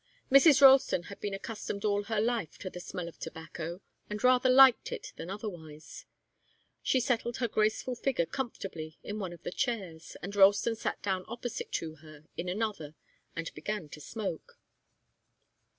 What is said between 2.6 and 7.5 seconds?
the smell of tobacco, and rather liked it than otherwise. She settled her